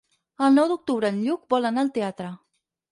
El 0.45 0.55
nou 0.59 0.71
d'octubre 0.71 1.13
en 1.15 1.21
Lluc 1.27 1.45
vol 1.57 1.73
anar 1.73 1.87
al 1.87 1.95
teatre. 2.01 2.37